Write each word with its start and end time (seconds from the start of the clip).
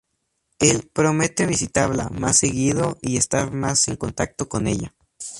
Él 0.57 0.89
promete 0.91 1.45
visitarla 1.45 2.09
más 2.09 2.39
seguido 2.39 2.97
y 3.03 3.17
estar 3.17 3.51
más 3.51 3.87
en 3.87 3.97
contacto 3.97 4.49
con 4.49 4.65
ella. 4.65 4.95